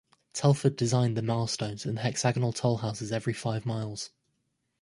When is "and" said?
1.85-1.95